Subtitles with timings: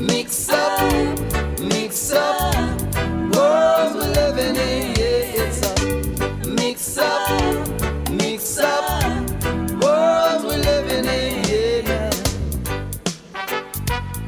[0.00, 0.92] Mix up,
[1.60, 2.54] mix up,
[3.34, 4.74] world we're living in.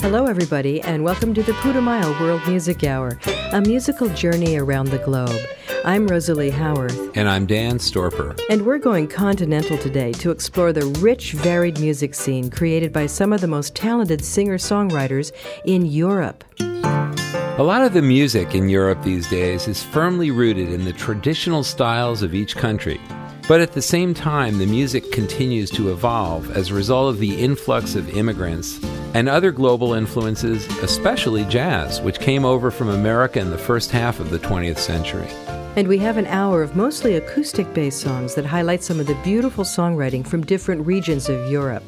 [0.00, 3.18] Hello, everybody, and welcome to the Putumayo World Music Hour,
[3.52, 5.40] a musical journey around the globe.
[5.86, 8.36] I'm Rosalie Howarth, And I'm Dan Storper.
[8.50, 13.32] and we're going continental today to explore the rich, varied music scene created by some
[13.32, 15.30] of the most talented singer songwriters
[15.64, 16.42] in Europe.
[16.58, 21.62] A lot of the music in Europe these days is firmly rooted in the traditional
[21.62, 23.00] styles of each country.
[23.46, 27.40] But at the same time, the music continues to evolve as a result of the
[27.40, 28.82] influx of immigrants
[29.14, 34.18] and other global influences, especially jazz, which came over from America in the first half
[34.18, 35.28] of the 20th century.
[35.76, 39.14] And we have an hour of mostly acoustic based songs that highlight some of the
[39.16, 41.84] beautiful songwriting from different regions of Europe.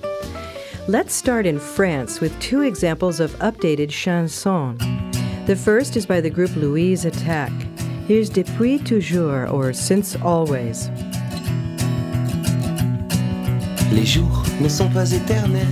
[0.88, 4.78] Let's start in France with two examples of updated chansons.
[5.46, 7.66] The first is by the group Louise Attaque.
[8.06, 10.90] Here's Depuis Toujours, or Since Always.
[13.90, 15.66] Les jours ne sont pas éternels,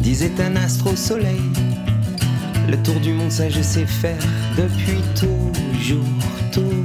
[0.00, 1.42] disait un astre au soleil.
[2.70, 4.22] Le tour du monde, ça je sais faire
[4.56, 5.52] depuis toujours,
[6.52, 6.75] toujours,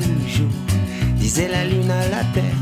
[1.34, 2.62] disait la lune à la terre,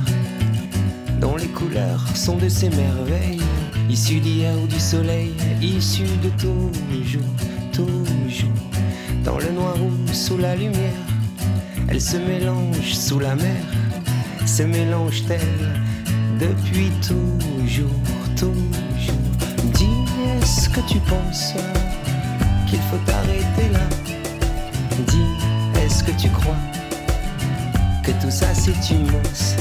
[1.20, 3.42] dont les couleurs sont de ces merveilles,
[3.89, 7.34] issues d'hier ou du soleil, issues de toujours,
[7.73, 8.62] toujours,
[9.23, 11.02] dans le noir ou sous la lumière,
[11.88, 13.64] elles se mélangent sous la mer,
[14.45, 15.73] se mélangent-elles
[16.40, 17.90] depuis toujours,
[18.38, 19.25] toujours.
[19.73, 19.97] Dis,
[20.38, 21.56] est-ce que tu penses
[22.67, 23.88] qu'il faut arrêter là.
[25.08, 26.78] Dis, est-ce que tu crois
[28.09, 29.55] que tout ça c'est immense.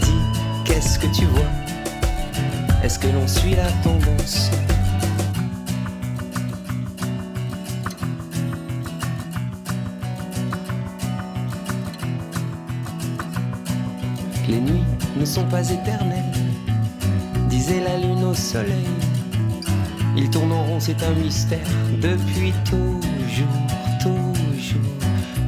[0.00, 0.20] Dis,
[0.64, 1.50] qu'est-ce que tu vois?
[2.82, 4.50] Est-ce que l'on suit la tendance?
[14.48, 14.82] Les nuits
[15.16, 16.32] ne sont pas éternelles,
[17.48, 18.88] disait la lune au soleil.
[20.16, 21.60] Ils tournent en rond, c'est un mystère
[22.02, 23.46] depuis toujours,
[24.02, 24.80] toujours,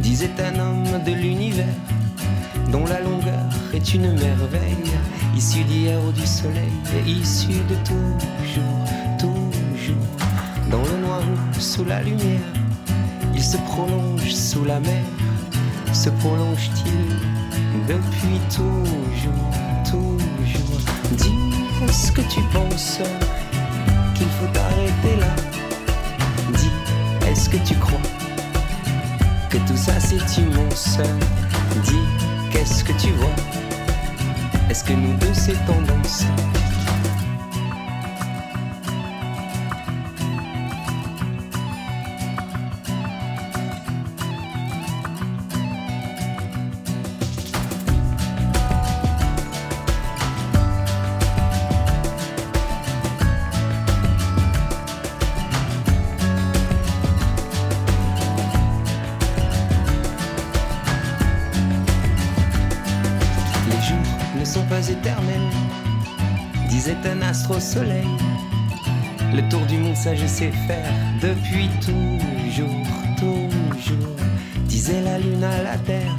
[0.00, 1.74] disait un homme de l'univers,
[2.72, 4.90] dont la longueur est une merveille,
[5.36, 6.72] issue d'hier ou du soleil,
[7.06, 8.84] issue de toujours,
[9.18, 10.06] toujours,
[10.70, 12.40] dans le noir ou sous la lumière.
[13.34, 15.04] Il se prolonge sous la mer,
[15.92, 16.92] se prolonge-t-il
[17.86, 19.50] depuis toujours,
[19.84, 20.80] toujours?
[21.12, 21.34] Dis,
[21.86, 23.00] est-ce que tu penses
[24.14, 25.34] qu'il faut arrêter là
[26.54, 26.70] Dis,
[27.30, 28.00] est-ce que tu crois
[29.50, 30.98] que tout ça c'est immense?
[31.84, 32.21] Dis,
[32.52, 33.34] qu'est-ce que tu vois?
[34.70, 36.24] Est-ce que nous deux c'est tendance?
[70.32, 72.86] Sais faire depuis toujours,
[73.18, 74.16] toujours,
[74.64, 76.16] disait la lune à la terre,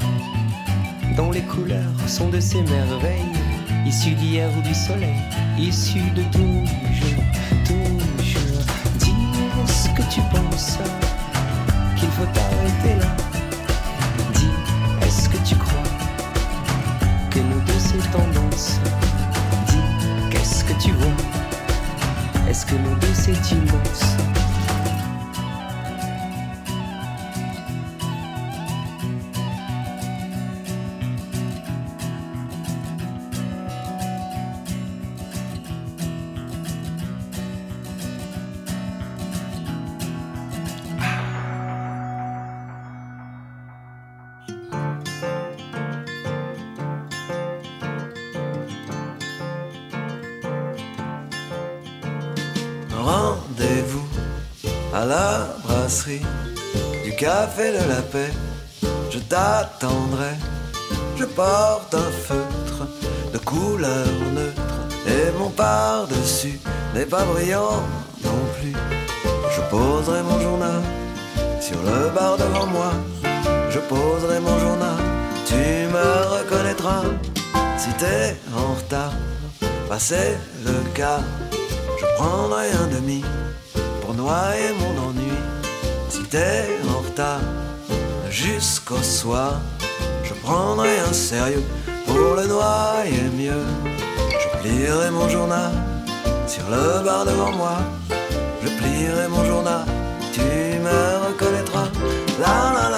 [1.18, 3.34] dont les couleurs sont de ces merveilles,
[3.88, 5.18] issues d'hier ou du soleil,
[5.58, 7.24] issues de toujours,
[7.66, 8.64] toujours.
[9.00, 9.16] Dis,
[9.64, 10.78] est-ce que tu penses
[11.96, 13.16] qu'il faut arrêter là.
[14.36, 15.90] Dis, est-ce que tu crois
[17.32, 18.80] que nous deux c'est tendance?
[22.74, 24.43] de nous de.
[57.24, 58.34] Café de la paix.
[59.10, 60.36] Je t'attendrai.
[61.20, 62.82] Je porte un feutre
[63.34, 64.80] de couleur neutre
[65.16, 66.60] et mon par-dessus
[66.94, 67.80] n'est pas brillant
[68.28, 68.76] non plus.
[69.56, 70.82] Je poserai mon journal
[71.62, 72.92] sur le bar devant moi.
[73.74, 75.00] Je poserai mon journal,
[75.50, 75.64] tu
[75.96, 77.06] me reconnaîtras
[77.78, 79.14] si t'es en retard.
[79.88, 80.24] Passé
[80.66, 81.28] le quart,
[82.00, 83.22] je prendrai un demi
[84.02, 85.34] pour noyer mon ennui.
[86.34, 86.93] t'es en
[88.30, 89.60] jusqu'au soir,
[90.24, 91.64] je prendrai un sérieux
[92.06, 93.66] pour le noyer mieux.
[94.32, 95.72] Je plierai mon journal
[96.48, 97.78] sur le bar devant moi.
[98.64, 99.86] Je plierai mon journal,
[100.32, 101.90] tu me reconnaîtras.
[102.40, 102.90] La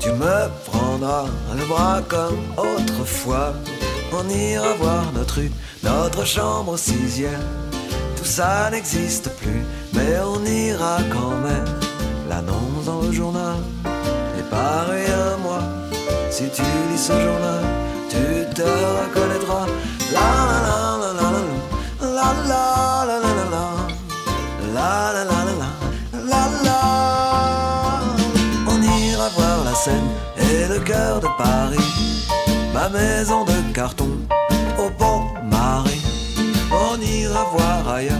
[0.00, 3.52] Tu me prendras le bras comme autrefois.
[4.12, 5.40] On ira voir notre
[5.84, 7.46] notre chambre au sixième.
[8.16, 11.68] Tout ça n'existe plus, mais on ira quand même.
[12.28, 13.58] L'annonce dans le journal
[14.38, 15.60] est pareil à moi.
[16.30, 17.64] Si tu lis ce journal,
[18.08, 19.66] tu te reconnaîtras.
[20.12, 21.26] La la la la
[22.00, 22.64] la la la
[23.06, 23.64] la la
[24.74, 25.49] la la la
[30.84, 31.78] cœur de Paris,
[32.72, 34.08] ma maison de carton
[34.78, 36.02] au pont Marie.
[36.70, 38.16] On ira voir ailleurs,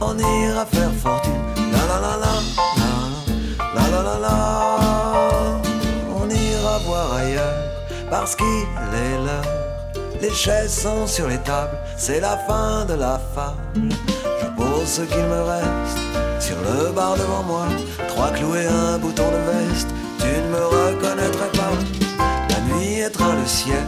[0.00, 1.32] on ira faire fortune.
[1.72, 2.34] La la la la,
[3.74, 5.60] la la la la
[6.14, 7.54] On ira voir ailleurs
[8.10, 9.54] parce qu'il est l'heure.
[10.20, 13.94] Les chaises sont sur les tables, c'est la fin de la fable.
[14.40, 15.98] Je pose ce qu'il me reste
[16.40, 17.66] sur le bar devant moi,
[18.08, 19.88] trois clous et un bouton de veste
[20.20, 21.72] tu ne me reconnaîtrais pas.
[22.50, 23.84] La nuit étreint le ciel,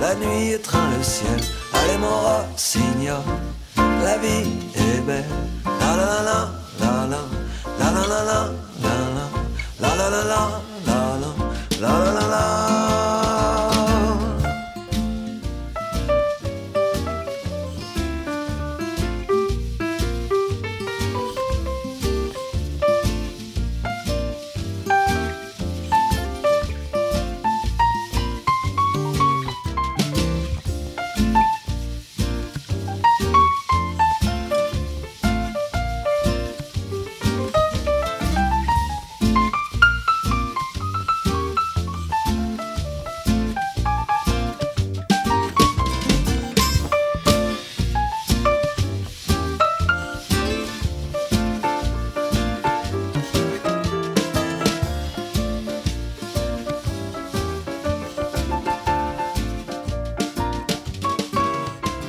[0.00, 1.40] la nuit étreint le ciel.
[1.72, 3.22] Allez mon rossignol,
[3.76, 5.24] la vie est belle.
[5.80, 6.38] La la la
[6.80, 7.22] la la
[7.80, 8.42] la la la la
[8.82, 9.30] la la
[9.80, 10.50] la la la la la
[11.80, 12.81] la la la la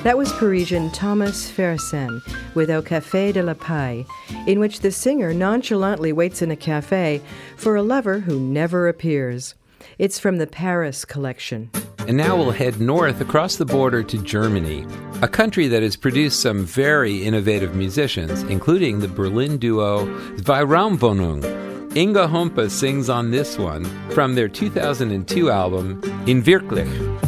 [0.04, 2.22] That was Parisian Thomas Fersen
[2.56, 4.06] with Au Café de la Paix,
[4.46, 7.22] in which the singer nonchalantly waits in a cafe
[7.56, 9.56] for a lover who never appears.
[9.98, 11.72] It's from the Paris collection.
[12.00, 14.86] And now we'll head north across the border to Germany,
[15.22, 21.96] a country that has produced some very innovative musicians, including the Berlin duo Zweiraumwohnung.
[21.96, 27.23] Inga Humpe sings on this one from their 2002 album In Wirklich.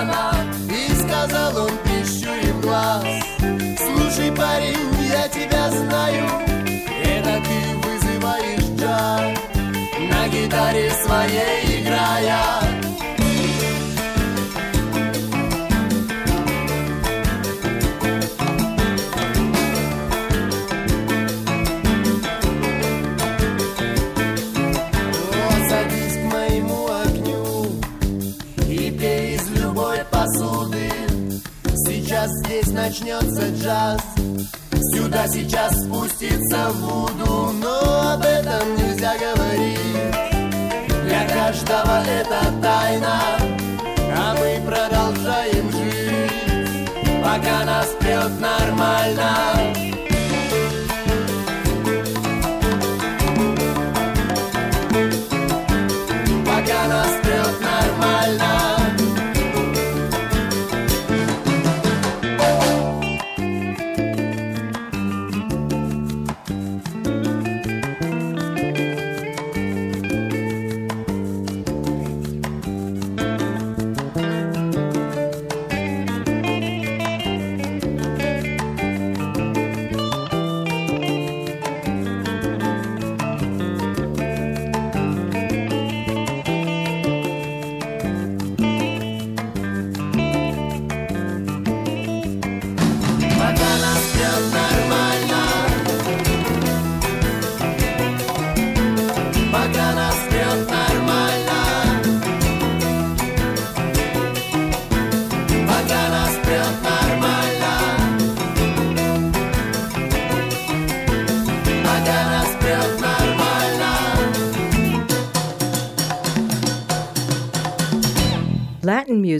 [0.00, 0.32] Растамана
[0.68, 3.04] И сказал он, прищурив глаз
[3.76, 4.76] Слушай, парень,
[5.08, 6.28] я тебя знаю
[7.04, 9.38] Это ты вызываешь джаз
[10.10, 12.69] На гитаре своей играя
[33.00, 34.00] начнется джаз.
[34.94, 40.14] Сюда сейчас спустится вуду Но об этом нельзя говорить.
[41.04, 43.20] Для каждого это тайна
[44.16, 47.22] А мы продолжаем жить.
[47.22, 49.79] Пока нас прет нормально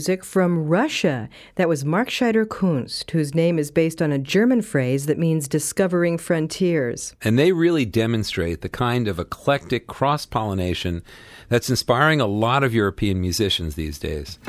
[0.01, 1.29] music from Russia.
[1.57, 6.17] That was Markscheider Kunst, whose name is based on a German phrase that means discovering
[6.17, 7.15] frontiers.
[7.21, 11.03] And they really demonstrate the kind of eclectic cross pollination
[11.49, 14.39] that's inspiring a lot of European musicians these days.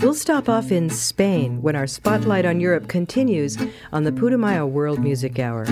[0.00, 3.58] We'll stop off in Spain when our spotlight on Europe continues
[3.92, 5.66] on the Putumayo World Music Hour.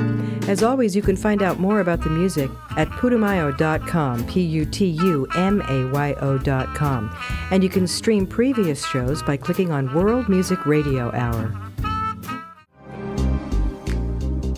[0.49, 4.87] As always, you can find out more about the music at putumayo.com, P U T
[4.87, 7.17] U M A Y O.com.
[7.53, 11.55] And you can stream previous shows by clicking on World Music Radio Hour.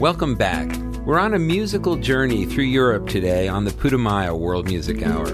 [0.00, 0.74] Welcome back.
[1.04, 5.26] We're on a musical journey through Europe today on the Putumayo World Music Hour,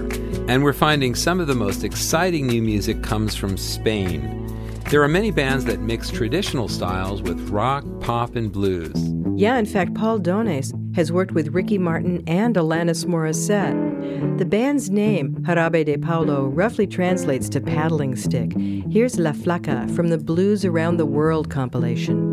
[0.49, 4.45] and we're finding some of the most exciting new music comes from Spain.
[4.89, 8.91] There are many bands that mix traditional styles with rock, pop, and blues.
[9.37, 14.37] Yeah, in fact, Pau Donés has worked with Ricky Martin and Alanis Morissette.
[14.37, 18.51] The band's name, Jarabe de Palo, roughly translates to paddling stick.
[18.91, 22.26] Here's La Flaca from the Blues Around the World compilation.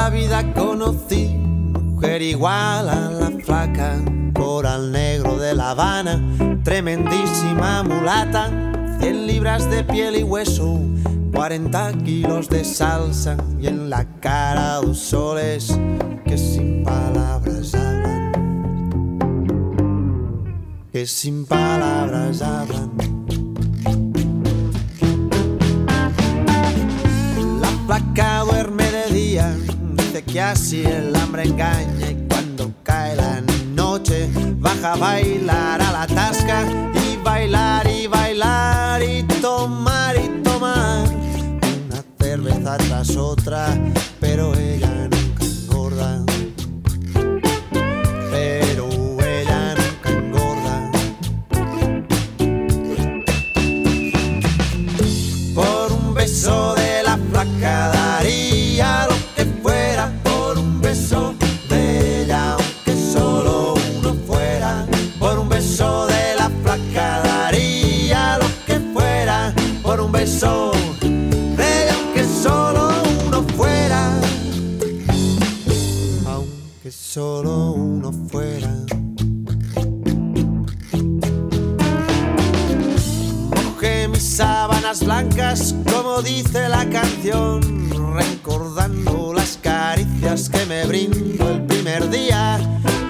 [0.00, 4.02] La vida conocí mujer igual a la flaca,
[4.32, 6.18] coral negro de La Habana,
[6.64, 8.48] tremendísima mulata,
[8.98, 10.80] 100 libras de piel y hueso,
[11.34, 15.78] 40 kilos de salsa y en la cara dos soles
[16.24, 18.32] que sin palabras hablan,
[20.90, 22.90] que sin palabras hablan.
[27.60, 28.49] La flaca
[30.50, 33.40] así el hambre engaña y cuando cae la
[33.72, 41.08] noche baja a bailar a la tasca y bailar y bailar y tomar y tomar.
[41.08, 43.78] Una cerveza tras otra,
[44.18, 44.89] pero ella
[84.98, 87.60] blancas, como dice la canción,
[88.16, 92.58] recordando las caricias que me brindo el primer día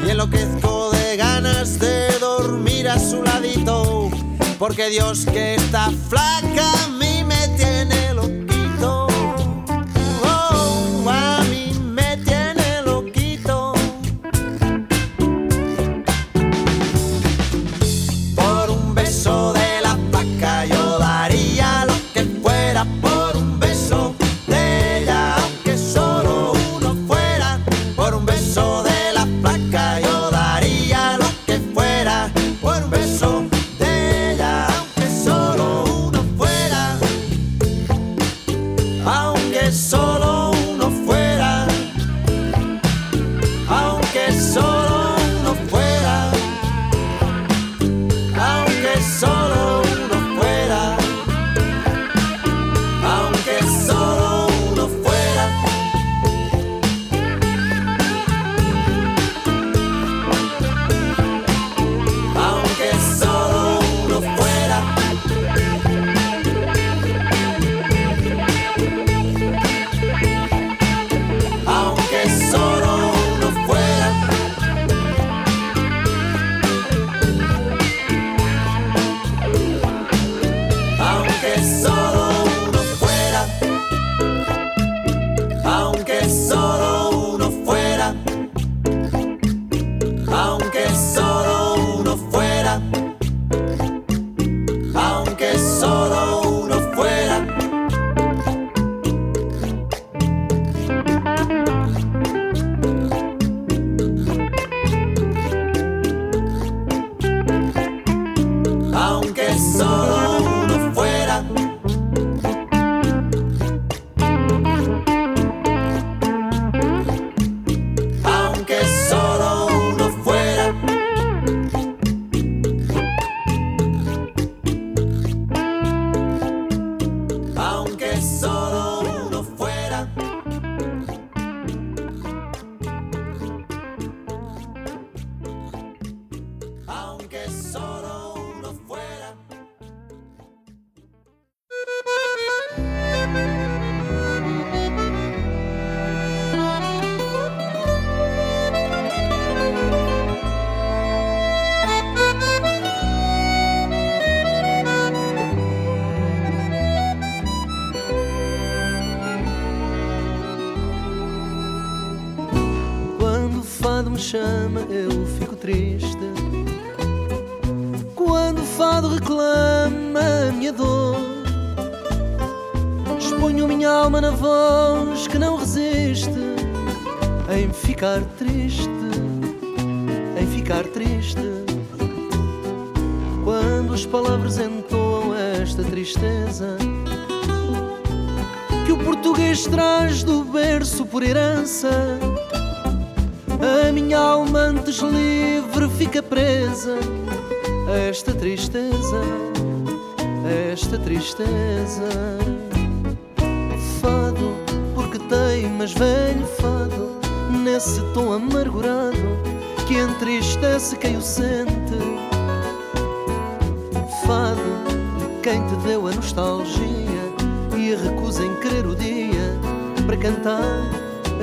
[0.07, 4.11] y enloquezco de ganas de dormir a su ladito,
[4.59, 8.40] porque Dios que está flaca a mí me tiene loquito.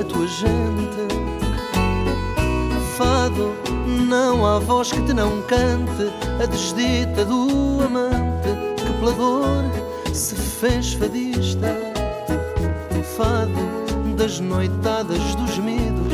[0.00, 1.18] A tua gente.
[2.98, 3.54] Fado
[3.86, 9.64] Não há voz que te não cante A desdita do amante Que pela dor
[10.12, 11.76] se fez fadista.
[13.16, 16.12] Fado das noitadas dos gemidos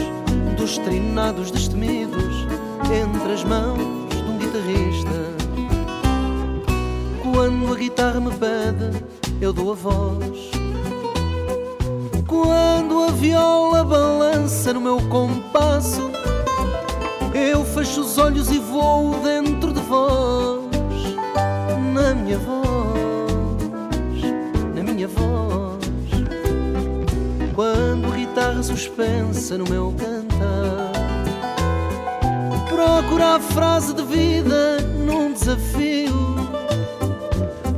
[0.58, 2.46] Dos trinados destemidos
[2.92, 3.78] Entre as mãos
[4.10, 5.34] de um guitarrista.
[7.22, 9.04] Quando a guitarra me pede
[9.40, 10.50] Eu dou a voz.
[12.26, 12.73] Quando
[13.14, 16.10] viola balança no meu compasso,
[17.32, 20.70] eu fecho os olhos e vou dentro de vós,
[21.92, 24.22] na minha voz,
[24.74, 25.84] na minha voz.
[27.54, 30.92] Quando a guitarra suspensa no meu cantar,
[32.68, 36.14] procura a frase de vida num desafio.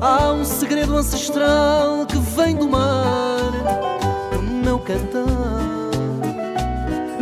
[0.01, 2.96] Há um segredo ancestral que vem do mar
[4.87, 5.27] cantar,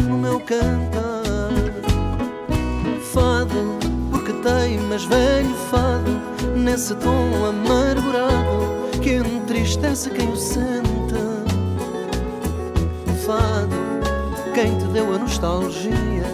[0.07, 1.51] no meu cantar.
[3.13, 3.79] Fado,
[4.11, 6.21] porque teimas velho fado,
[6.55, 10.85] nesse tom amargurado que entristece quem o sente.
[13.25, 13.75] Fado,
[14.53, 16.27] quem te deu a nostalgia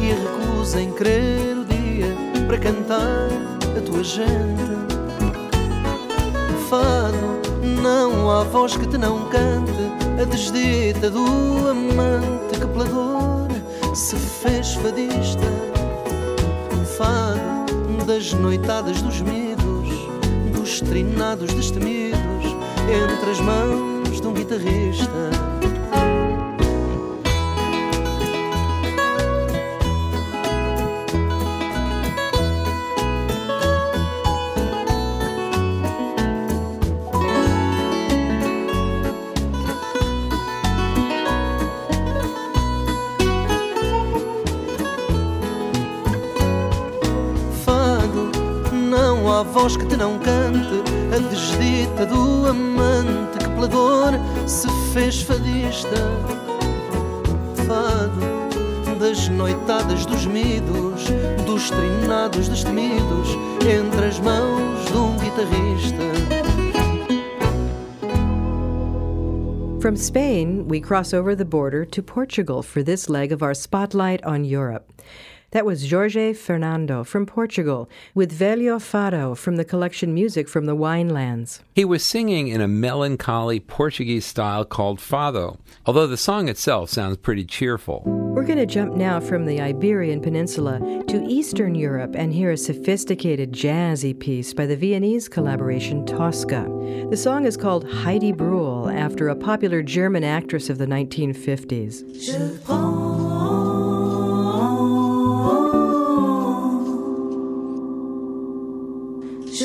[0.00, 2.14] e recusa em crer o dia
[2.46, 3.28] para cantar
[3.76, 4.76] a tua gente.
[6.70, 7.40] Fado,
[7.82, 9.85] não há voz que te não cante
[10.18, 11.26] a desdita do
[11.68, 13.48] amante que pela dor
[13.94, 15.46] se fez fadista.
[16.96, 19.88] Fado, das noitadas dos medos,
[20.54, 22.44] dos trinados destemidos,
[22.88, 25.55] entre as mãos de um guitarrista.
[49.66, 50.80] Voz que te não cante
[51.12, 54.12] a desdita do amante que pela dor
[54.46, 55.96] se fez fadista.
[57.66, 61.06] Fado, das noitadas dos medos,
[61.44, 63.30] dos trinados destemidos,
[63.68, 65.96] entre as mãos de um guitarrista.
[69.80, 74.24] From Spain, we cross over the border to Portugal for this leg of our spotlight
[74.24, 74.92] on Europe.
[75.52, 80.74] That was Jorge Fernando from Portugal with Velho Fado from the collection Music from the
[80.74, 81.60] Winelands.
[81.72, 87.16] He was singing in a melancholy Portuguese style called fado, although the song itself sounds
[87.18, 88.02] pretty cheerful.
[88.04, 92.56] We're going to jump now from the Iberian Peninsula to Eastern Europe and hear a
[92.56, 96.66] sophisticated jazzy piece by the Viennese collaboration Tosca.
[97.08, 102.02] The song is called Heidi Bruhl after a popular German actress of the 1950s.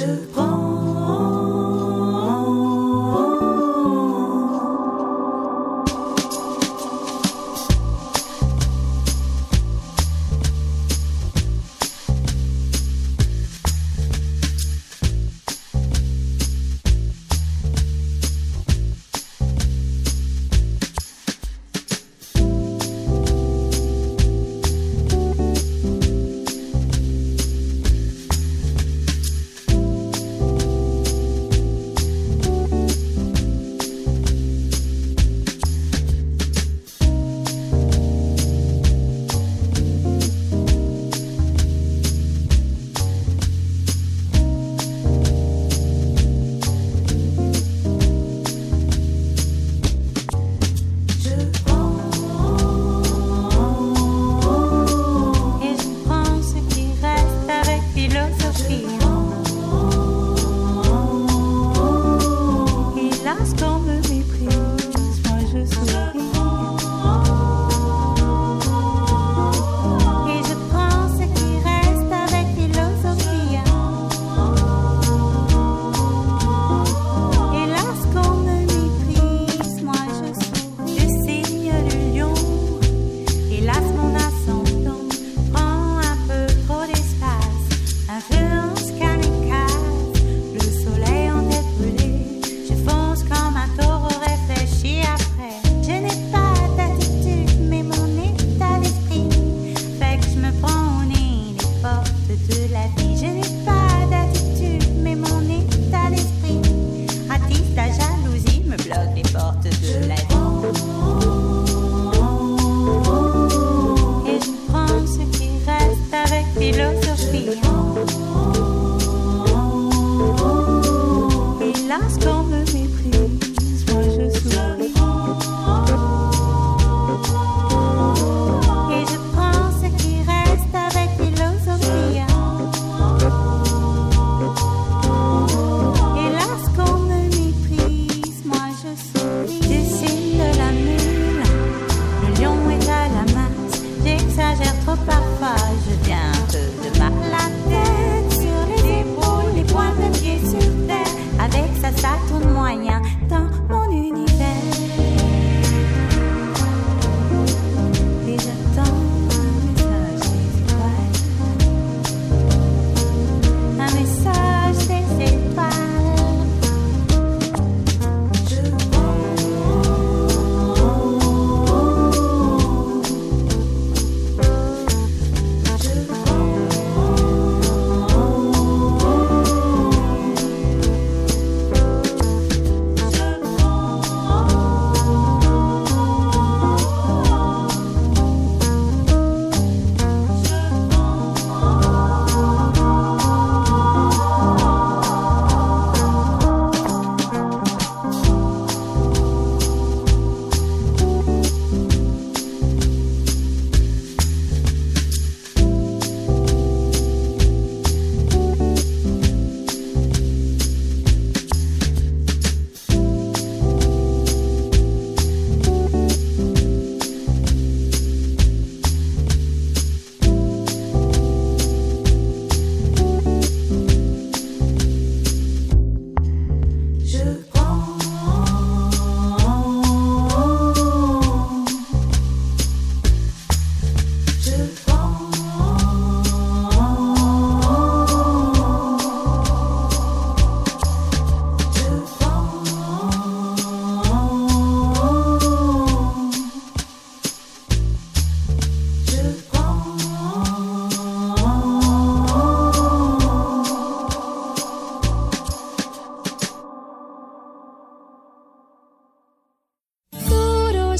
[0.01, 0.50] Je prends,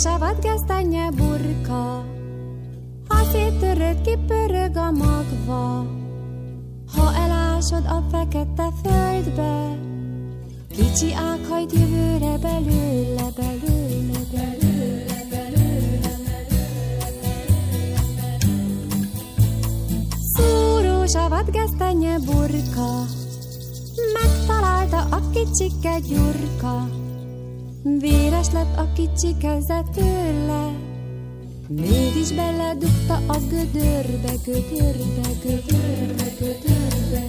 [0.04, 2.06] Hasavat gesztenye burka,
[3.08, 5.86] ha széttöröd, kipörög a magva.
[6.96, 9.78] Ha elásod a fekete földbe,
[10.70, 14.70] kicsi ághajt jövőre belőle, belőle, belőle.
[21.08, 23.06] Savat gesztenye burka,
[24.14, 27.01] megtalálta a kicsike gyurka
[27.84, 30.72] véres lett a kicsi keze tőle,
[31.68, 37.24] Mégis beledugta a gödörbe, gödörbe, gödörbe, gödörbe.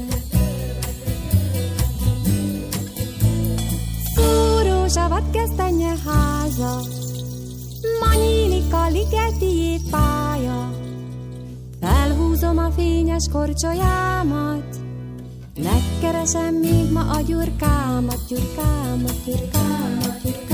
[4.15, 6.81] Szúrós a vadgesztenye háza,
[8.01, 10.71] ma nyílik a ligeti pálya.
[11.81, 14.77] Felhúzom a fényes korcsolyámat,
[15.59, 20.52] megkeresem még ma a gyurkámat, gyurkámat, gyurkámat, gyurkámat.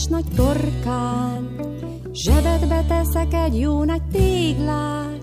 [0.00, 1.48] Tölcséres nagy torkán,
[2.12, 5.18] Zsebedbe teszek egy jó nagy téglát,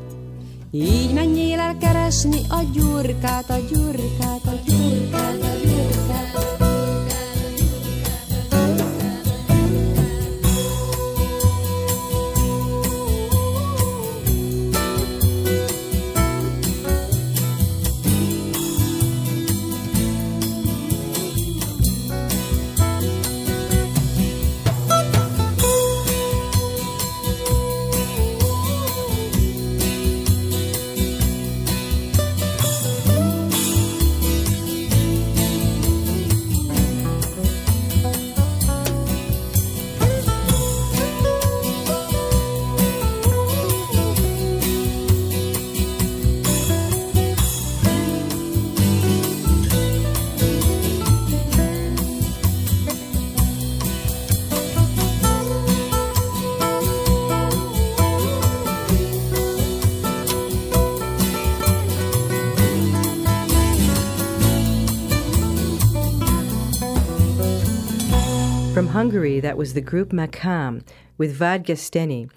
[0.71, 5.26] Így menjél el keresni a gyurkát, a gyurkát, a gyurkát.
[69.07, 70.83] Hungary, that was the group Makam
[71.17, 72.29] with Vadgesztenye.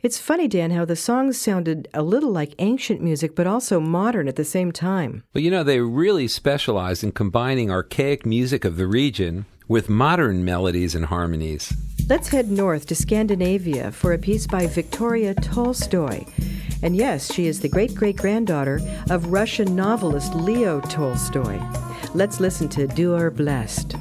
[0.00, 4.26] It's funny, Dan, how the songs sounded a little like ancient music, but also modern
[4.26, 5.22] at the same time.
[5.34, 10.46] Well, you know, they really specialize in combining archaic music of the region with modern
[10.46, 11.74] melodies and harmonies.
[12.08, 16.24] Let's head north to Scandinavia for a piece by Viktoria Tolstoy.
[16.82, 21.60] And yes, she is the great great granddaughter of Russian novelist Leo Tolstoy.
[22.14, 23.96] Let's listen to Du blessed.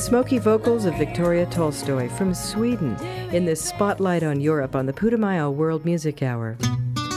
[0.00, 2.96] Smoky vocals of Viktoria Tolstoy from Sweden
[3.34, 6.56] in this spotlight on Europe on the Putumayo World Music Hour.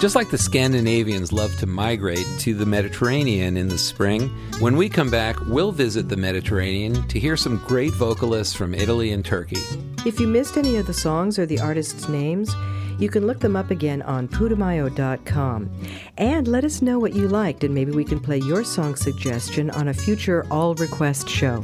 [0.02, 4.28] Just like the Scandinavians love to migrate to the Mediterranean in the spring,
[4.60, 9.14] when we come back, we'll visit the Mediterranean to hear some great vocalists from Italy
[9.14, 9.62] and Turkey.
[10.06, 12.54] If you missed any of the songs or the artists' names,
[13.00, 15.70] you can look them up again on putumayo.com.
[16.18, 19.70] And let us know what you liked, and maybe we can play your song suggestion
[19.70, 21.64] on a future all request show.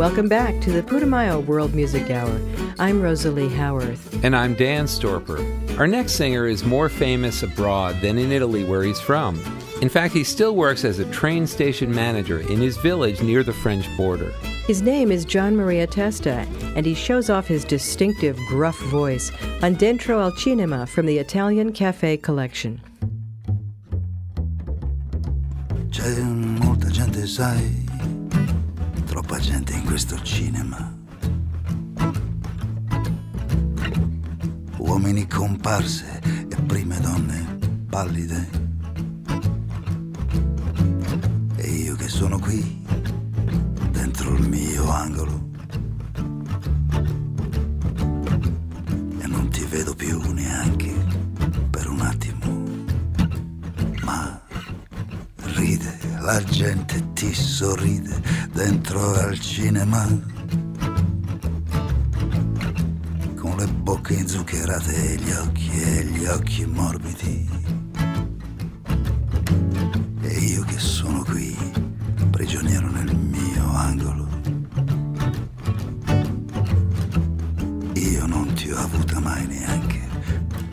[0.00, 2.40] Welcome back to the Putumayo World Music Hour.
[2.78, 4.24] I'm Rosalie Howarth.
[4.24, 5.38] And I'm Dan Storper.
[5.78, 9.38] Our next singer is more famous abroad than in Italy, where he's from.
[9.82, 13.52] In fact, he still works as a train station manager in his village near the
[13.52, 14.30] French border.
[14.66, 19.30] His name is Gianmaria Testa, and he shows off his distinctive gruff voice
[19.62, 22.80] on Dentro al Cinema from the Italian Cafe collection.
[25.90, 27.89] C'è molta gente, sai,
[29.10, 30.96] troppa gente in questo cinema.
[34.76, 37.58] Uomini comparse e prime donne
[37.88, 38.48] pallide.
[41.56, 42.84] E io che sono qui,
[43.90, 45.48] dentro il mio angolo.
[49.18, 50.99] E non ti vedo più neanche
[56.32, 58.22] la gente ti sorride
[58.52, 60.06] dentro al cinema.
[63.34, 67.48] Con le bocche inzuccherate e gli occhi e gli occhi morbidi.
[70.20, 71.56] E io che sono qui,
[72.30, 74.28] prigioniero nel mio angolo.
[77.94, 80.00] Io non ti ho avuta mai neanche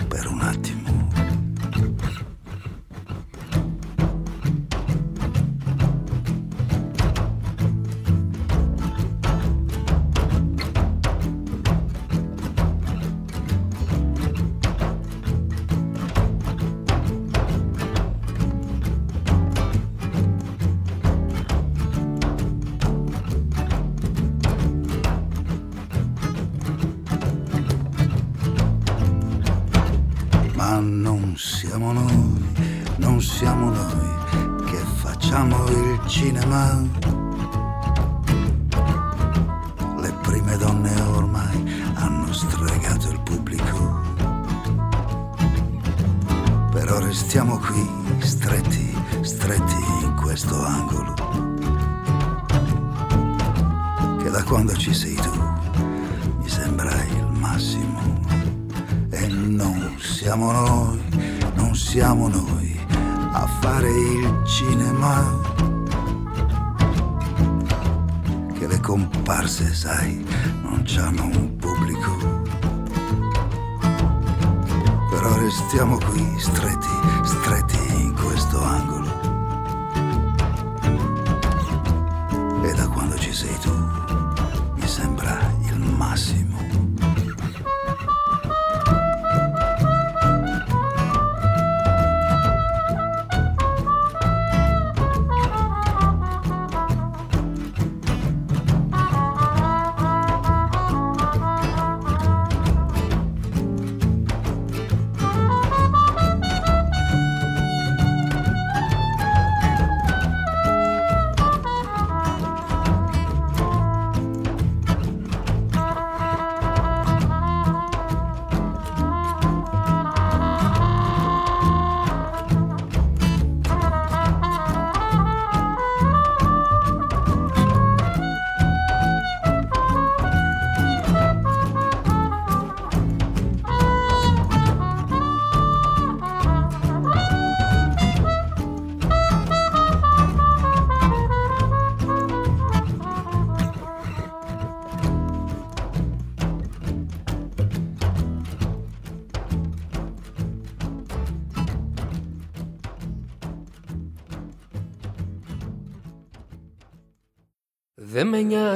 [0.07, 0.76] per un attimo.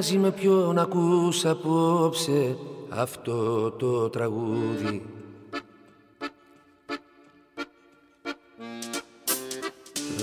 [0.02, 2.58] Νοιάζει με ποιον ακούς απόψε
[2.90, 5.02] αυτό το τραγούδι.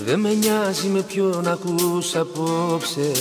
[0.05, 3.11] Δεν με νοιάζει με ποιον ακούς απόψε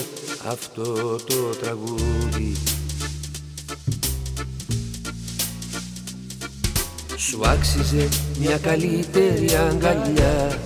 [0.46, 2.56] αυτό το τραγούδι.
[7.16, 10.58] Σου άξιζε μια καλύτερη αγκαλιά.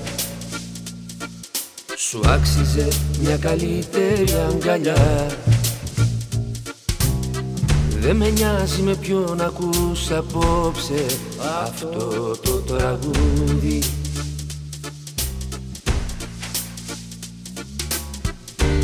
[1.96, 2.88] Σου άξιζε
[3.20, 5.26] μια καλύτερη αγκαλιά
[8.02, 11.06] Δεν με νοιάζει με ποιον ακούς απόψε
[11.62, 13.82] αυτό το τραγούδι.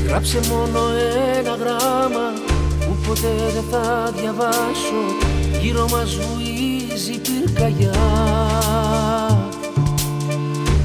[0.07, 0.81] Γράψε μόνο
[1.39, 2.33] ένα γράμμα
[2.81, 5.03] που ποτέ δεν θα διαβάσω.
[5.61, 7.93] Γύρω μας βουίζει πυρκαγιά.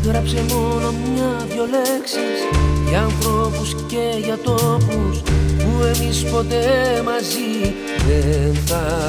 [0.04, 2.40] Γράψε μόνο μια-δυο λέξεις
[2.90, 5.22] για ανθρώπους και για τόπους
[5.58, 7.74] που εμείς ποτέ μαζί
[8.10, 9.03] in time.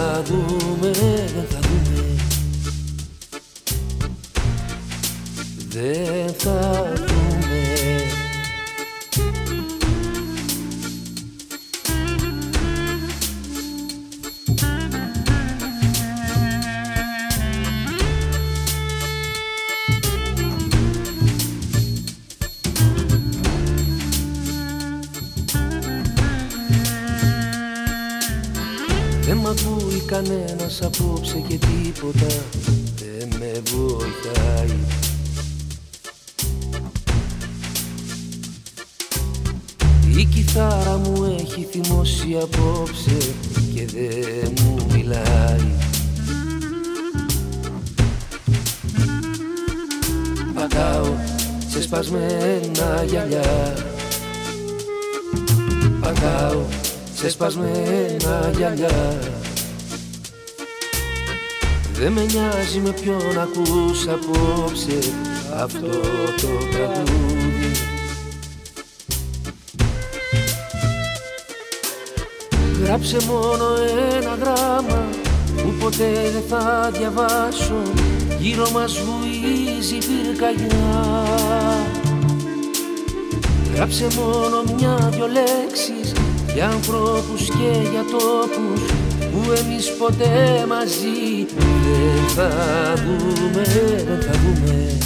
[83.98, 86.12] Γράψε μόνο μια-δυο λέξεις
[86.54, 88.80] για ανθρώπους και για τόπους
[89.18, 91.46] που εμείς ποτέ μαζί
[91.84, 93.62] δεν θα δούμε,
[94.06, 94.98] δεν θα δούμε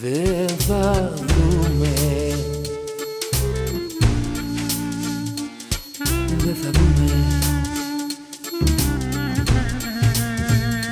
[0.00, 1.92] Δεν θα δούμε
[6.38, 7.10] Δεν θα δούμε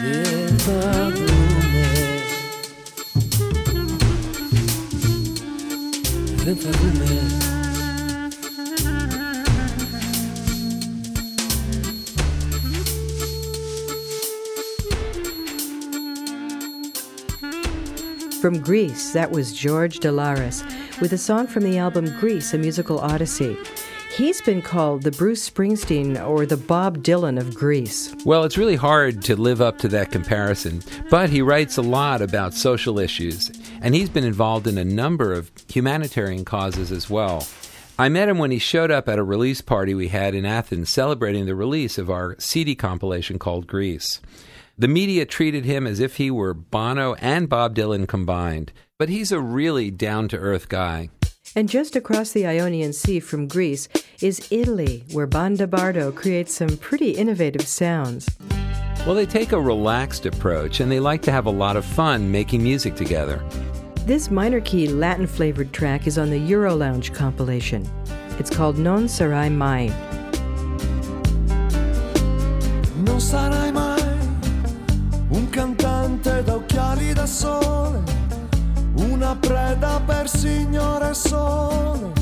[0.02, 0.91] Δεν θα
[6.52, 6.60] From
[18.60, 20.62] Greece, that was George Dalaras
[21.00, 23.56] with a song from the album Greece, a musical odyssey.
[24.14, 28.14] He's been called the Bruce Springsteen or the Bob Dylan of Greece.
[28.26, 32.20] Well, it's really hard to live up to that comparison, but he writes a lot
[32.20, 33.50] about social issues
[33.82, 37.46] and he's been involved in a number of humanitarian causes as well.
[37.98, 40.92] I met him when he showed up at a release party we had in Athens
[40.92, 44.20] celebrating the release of our CD compilation called Greece.
[44.78, 49.30] The media treated him as if he were Bono and Bob Dylan combined, but he's
[49.30, 51.10] a really down to earth guy.
[51.54, 53.88] And just across the Ionian Sea from Greece
[54.22, 58.26] is Italy, where Bandabardo creates some pretty innovative sounds.
[59.04, 62.30] Well, they take a relaxed approach and they like to have a lot of fun
[62.30, 63.42] making music together.
[64.06, 67.88] This minor key Latin flavored track is on the Euro Lounge compilation.
[68.38, 69.92] It's called Non Sarai Mai.
[73.04, 74.02] Non sarai mai
[75.30, 78.02] un cantante da occhiali da sole,
[78.94, 82.12] una preda per signore sole.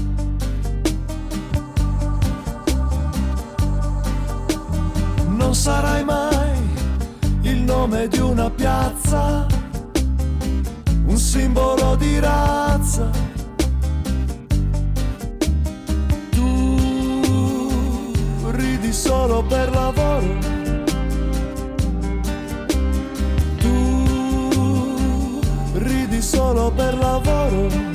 [5.28, 6.49] Non sarai mai il
[7.70, 9.46] nome di una piazza,
[11.06, 13.08] un simbolo di razza.
[16.30, 18.10] Tu
[18.50, 20.38] ridi solo per lavoro.
[23.58, 25.40] Tu
[25.74, 27.89] ridi solo per lavoro.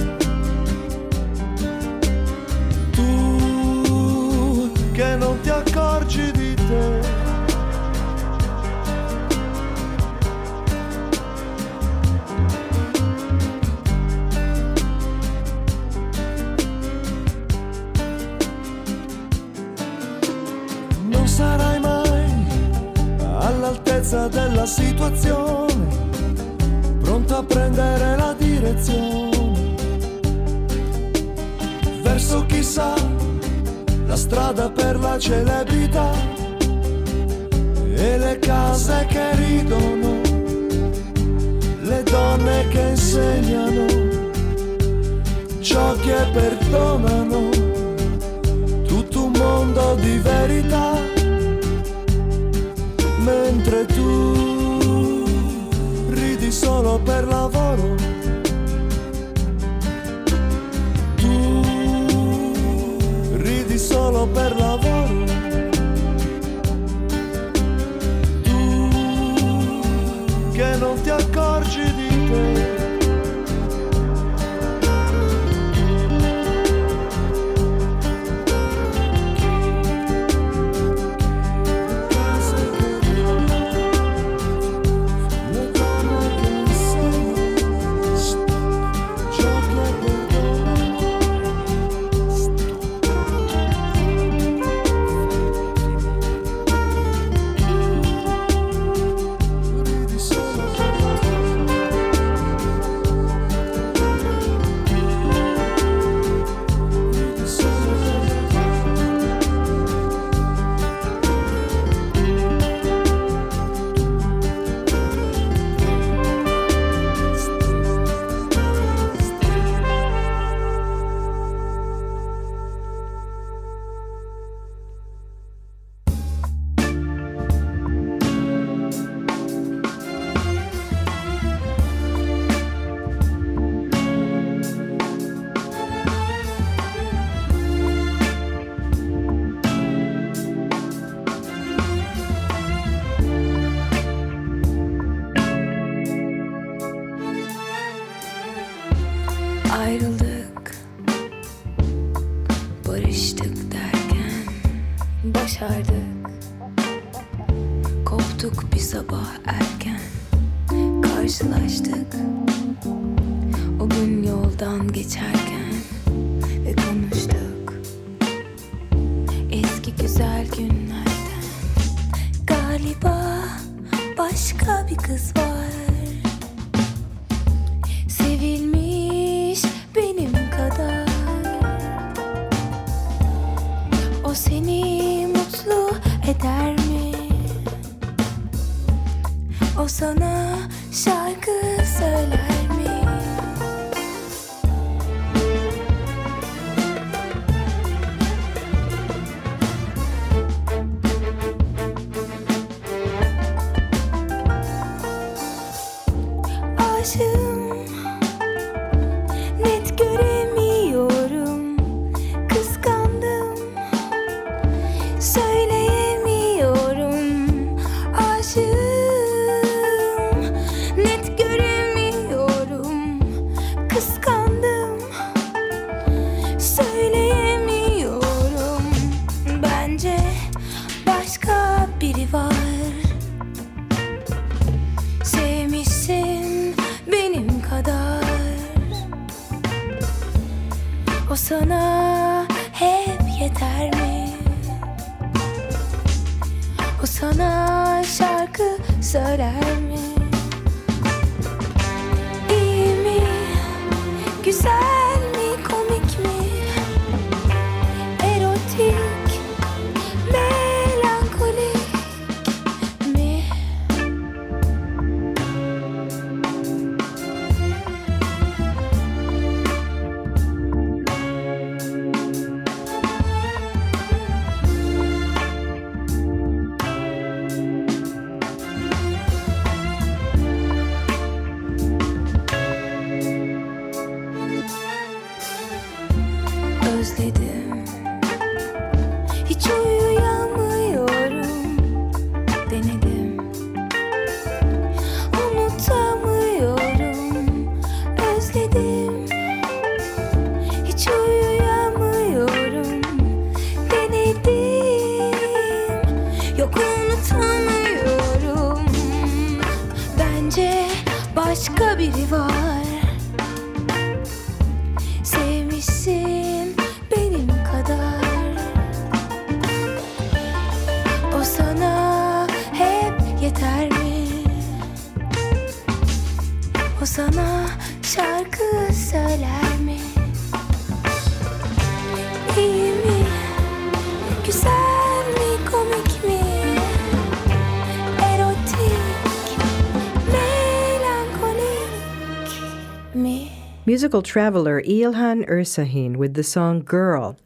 [343.96, 347.38] Musical traveler Ilhan Ersahin with the song Girl.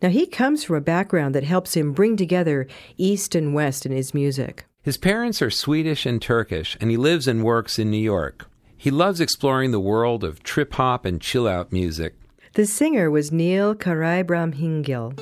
[0.00, 2.66] Now, he comes from a background that helps him bring together
[2.96, 4.64] East and West in his music.
[4.80, 8.48] His parents are Swedish and Turkish, and he lives and works in New York.
[8.74, 12.14] He loves exploring the world of trip hop and chill out music.
[12.54, 15.12] The singer was Nil Karaibrahimgil.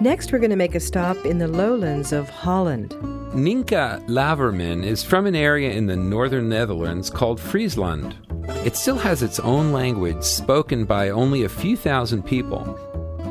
[0.00, 2.92] Next, we're going to make a stop in the lowlands of Holland.
[3.34, 8.16] Nynke Laverman is from an area in the northern Netherlands called Friesland.
[8.64, 12.78] It still has its own language spoken by only a few thousand people.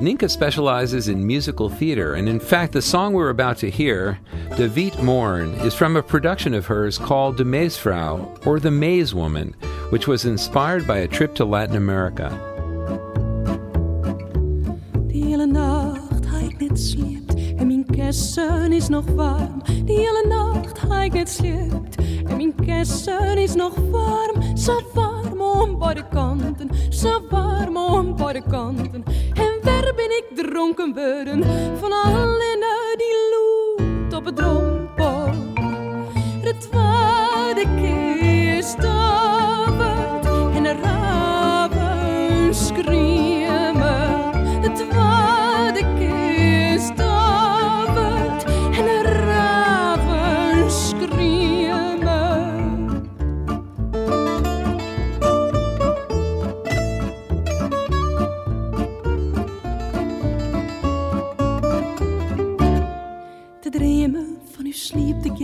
[0.01, 4.17] Nynke specializes in musical theater, and in fact, the song we're about to hear,
[4.55, 9.13] De Wiet Morn, is from a production of hers called De Maisfrou, or The Maize
[9.13, 9.53] Woman,
[9.89, 12.29] which was inspired by a trip to Latin America.
[18.09, 19.61] De hele nacht ga ik net sliept en mijn kussen is nog warm.
[19.85, 21.39] De hele nacht ga ik net
[22.29, 24.57] en mijn kussen is nog warm.
[24.57, 29.03] Zo warm om beide kanten, zo warm om beide kanten.
[29.33, 31.43] En waar ben ik dronken worden
[31.79, 32.63] van alleen
[32.97, 35.31] die loet op het drompel.
[36.43, 40.18] De tweede keer stavert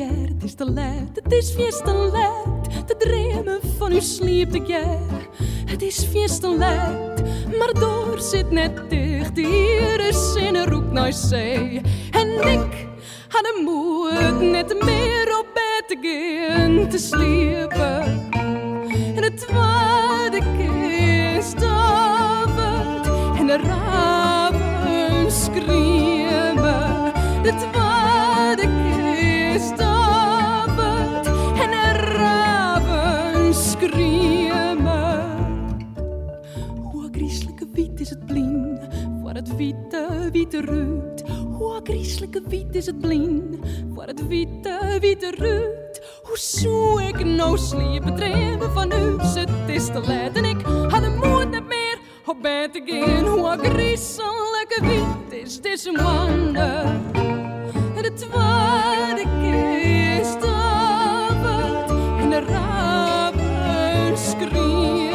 [0.03, 2.87] het is te laat, het is feest te laat.
[2.87, 5.29] Te dromen van uw sliep de ger,
[5.65, 7.21] het is feest te laat.
[7.57, 11.81] Maar door zit net dicht, hier is in een roep naar zee.
[12.11, 12.87] En ik
[13.27, 18.29] had de moed net meer op bed te gaan te sliepen.
[19.15, 21.05] En het tweede keer
[23.37, 27.13] en de raven schreeuwen.
[27.43, 27.55] De
[42.47, 43.59] wit is het blin,
[43.93, 46.01] voor het witte, witte ruut.
[46.23, 51.03] Hoe zou ik nou sliepen dreven van u, het is te laat en ik had
[51.03, 53.25] de moed niet meer op bed te gaan.
[53.25, 56.83] Hoe griezelijke wit is deze wonder.
[58.01, 65.14] De tweede keer stavert en de raven schreeuwen.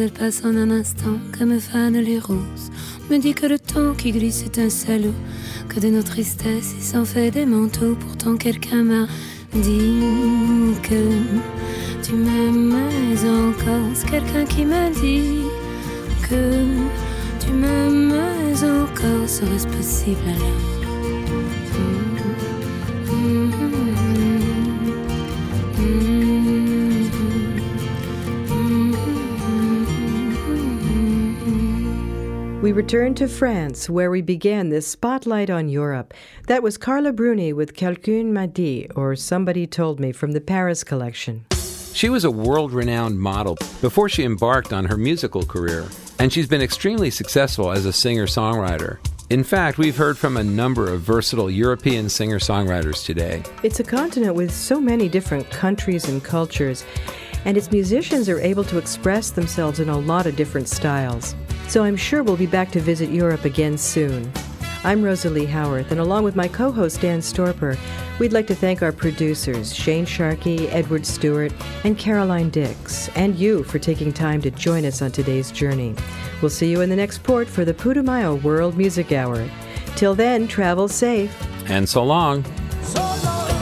[0.00, 2.70] elles passent en un instant comme fanent les roses.
[3.10, 5.14] Me dit que le temps qui glisse est un salaud,
[5.68, 7.96] que de nos tristesses il s'en fait des manteaux.
[8.00, 9.06] Pourtant quelqu'un m'a
[9.52, 10.00] dit
[10.82, 11.00] que
[12.02, 12.74] tu m'aimes
[13.24, 13.90] encore.
[13.94, 15.42] C'est quelqu'un qui m'a dit
[16.28, 16.64] que
[17.44, 18.12] tu m'aimes
[18.52, 19.28] encore.
[19.28, 20.83] Serait-ce possible alors?
[32.64, 36.14] We return to France, where we began this spotlight on Europe.
[36.46, 40.82] That was Carla Bruni with Quelqu'un m'a dit, or Somebody Told Me, from the Paris
[40.82, 41.44] collection.
[41.92, 45.86] She was a world renowned model before she embarked on her musical career,
[46.18, 48.96] and she's been extremely successful as a singer songwriter.
[49.28, 53.42] In fact, we've heard from a number of versatile European singer songwriters today.
[53.62, 56.86] It's a continent with so many different countries and cultures,
[57.44, 61.34] and its musicians are able to express themselves in a lot of different styles.
[61.68, 64.30] So I'm sure we'll be back to visit Europe again soon.
[64.84, 67.78] I'm Rosalie Howarth, and along with my co host Dan Storper,
[68.18, 73.64] we'd like to thank our producers, Shane Sharkey, Edward Stewart, and Caroline Dix, and you
[73.64, 75.94] for taking time to join us on today's journey.
[76.42, 79.48] We'll see you in the next port for the Putumayo World Music Hour.
[79.96, 81.34] Till then, travel safe.
[81.70, 82.44] And so long.
[82.82, 83.53] So long.